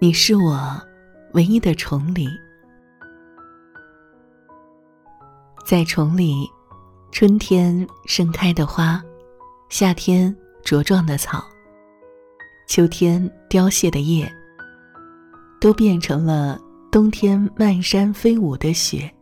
[0.00, 0.80] 你是我
[1.32, 2.28] 唯一的崇礼，
[5.66, 6.48] 在崇礼，
[7.10, 9.02] 春天盛开的花，
[9.68, 10.32] 夏天
[10.62, 11.44] 茁壮的草，
[12.68, 14.32] 秋天凋谢的叶，
[15.60, 16.60] 都变成了
[16.92, 19.12] 冬天漫山飞舞的雪。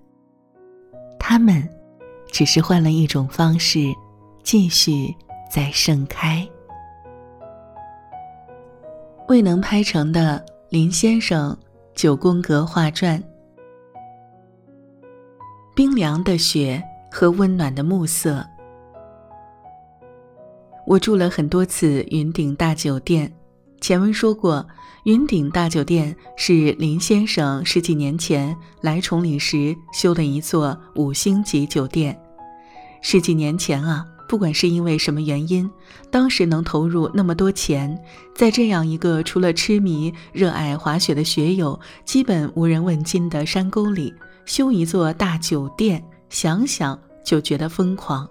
[1.19, 1.67] 它们
[2.27, 3.95] 只是换了一种方式，
[4.43, 5.17] 继续
[5.51, 6.47] 在盛开。
[9.27, 10.45] 未能拍成的。
[10.69, 11.57] 林先生
[11.95, 13.23] 九宫格画传。
[15.77, 18.45] 冰凉的雪和温暖的暮色。
[20.85, 23.33] 我住了很多次云顶大酒店。
[23.81, 24.67] 前文说过，
[25.05, 32.21] 云顶大酒店是林先生十几年前来崇礼时修的一座五星级酒店。
[33.03, 34.05] 十几年前啊。
[34.29, 35.71] 不管是因为什么原因，
[36.11, 37.97] 当时能投入那么多钱，
[38.35, 44.13] 在这样一个除了痴迷、热爱滑雪的雪友基本无人问津的山沟里
[44.45, 48.29] 修一座大酒店，想想就觉得疯狂。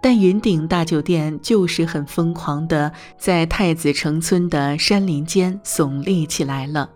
[0.00, 6.90] 但云顶大酒店就是很疯狂的，在太子城村的山林间耸立起来了。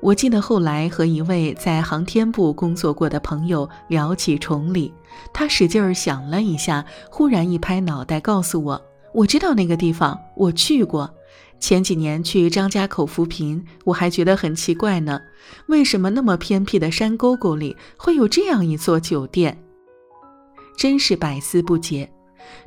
[0.00, 4.92] 我记得后来和一位在航天部工作过的朋友聊起崇礼，
[5.32, 8.80] 他使劲儿想了一下，忽然一拍脑袋告诉我
[9.12, 11.12] ：“我知道那个地方，我去过。
[11.58, 15.20] 前几年去张家口扶贫，我还觉得很奇怪呢，
[15.66, 19.60] 为什么那么偏僻的山沟沟里会有这样一座酒店？
[20.76, 22.08] 真是百思不解。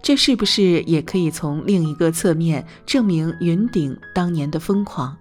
[0.04, 5.16] 这是不是也可以从另一个侧面证明云顶当年的疯狂？”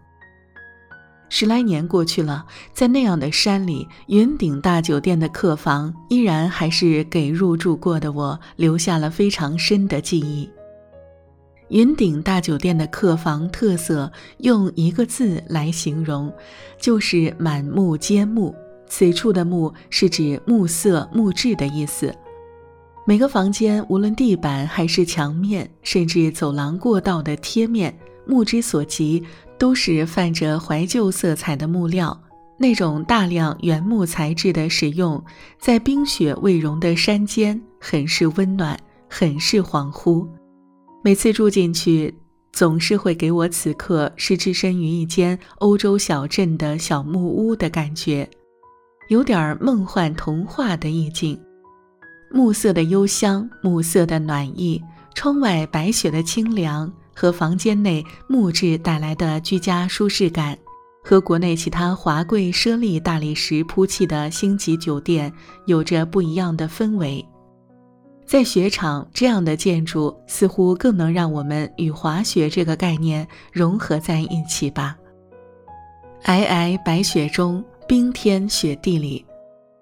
[1.33, 10.51] 十来年过去了，在那样的山里，云顶大酒店的客房依然还是给入住过的我留下了非常深的记忆。
[11.69, 16.33] 云顶大酒店的客房特色用一个字来形容，
[16.81, 18.53] 就是满目皆木。
[18.89, 22.13] 此处的木是指木色、木质的意思。
[23.07, 27.97] 每个房间，无论地板还是墙面，甚至走廊过道的贴面，
[28.27, 29.23] 目之所及。
[29.61, 32.19] 都是泛着怀旧色彩的木料，
[32.59, 35.23] 那种大量原木材质的使用，
[35.59, 38.75] 在冰雪未融的山间，很是温暖，
[39.07, 40.27] 很是恍惚。
[41.05, 42.15] 每次住进去，
[42.55, 48.27] 总是会给我此刻是置身于一间欧洲小镇的小木屋的感觉，
[49.11, 51.39] 有点梦幻童话的意境。
[52.33, 54.83] 木色的幽香，木色的暖意，
[55.15, 56.91] 窗外白雪的清凉。
[57.15, 60.57] 和房间内木质带来的居家舒适感，
[61.03, 65.33] 和国内其他华贵奢丽大理石铺砌的星级酒店
[65.67, 67.25] 有着不一样的氛围。
[68.27, 74.97] 在雪场，这样的建筑似乎更能让我们与滑雪这个概念融合在一起吧。
[76.23, 79.27] 皑皑白雪中，冰天雪地里，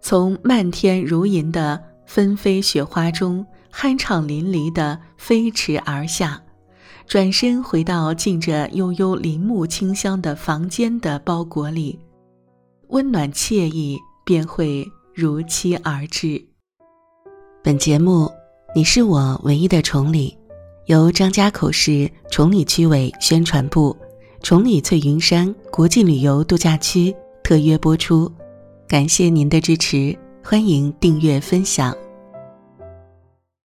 [0.01, 6.41] 从漫天如银的纷飞雪花中，酣畅淋漓地飞驰而下。
[7.09, 11.99] 转身回到浸着悠悠林木清香的房间的包裹里，
[12.89, 16.45] 温暖惬意便会如期而至。
[17.65, 18.31] 本节目，
[18.75, 20.37] 你是我唯一的崇礼，
[20.85, 23.97] 由张家口市崇礼区委宣传部、
[24.43, 28.31] 崇礼翠云山国际旅游度假区特约播出，
[28.87, 30.15] 感谢您的支持，
[30.45, 31.97] 欢迎订阅分享。